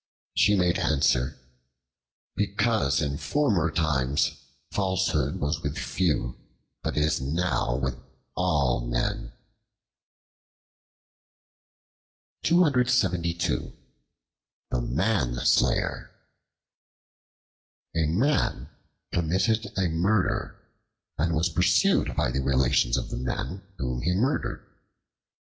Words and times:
She 0.35 0.55
made 0.55 0.79
answer, 0.79 1.37
"Because 2.35 3.03
in 3.03 3.19
former 3.19 3.69
times, 3.69 4.31
falsehood 4.71 5.35
was 5.35 5.61
with 5.61 5.77
few, 5.77 6.39
but 6.81 6.97
is 6.97 7.21
now 7.21 7.75
with 7.75 7.99
all 8.35 8.87
men." 8.87 9.31
The 12.41 13.69
Manslayer 14.71 16.09
A 17.93 18.05
MAN 18.07 18.69
committed 19.13 19.67
a 19.77 19.87
murder, 19.87 20.67
and 21.19 21.35
was 21.35 21.49
pursued 21.49 22.15
by 22.15 22.31
the 22.31 22.41
relations 22.41 22.97
of 22.97 23.11
the 23.11 23.17
man 23.17 23.61
whom 23.77 24.01
he 24.01 24.15
murdered. 24.15 24.65